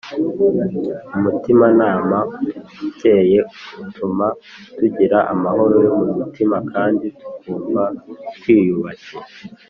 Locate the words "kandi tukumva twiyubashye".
6.71-9.15